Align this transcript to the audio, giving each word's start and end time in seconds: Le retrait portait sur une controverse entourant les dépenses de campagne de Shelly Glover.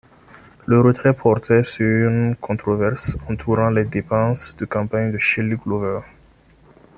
Le 0.65 0.81
retrait 0.81 1.13
portait 1.13 1.63
sur 1.63 1.85
une 2.09 2.35
controverse 2.35 3.17
entourant 3.29 3.69
les 3.69 3.85
dépenses 3.85 4.57
de 4.57 4.65
campagne 4.65 5.11
de 5.11 5.19
Shelly 5.19 5.55
Glover. 5.57 5.99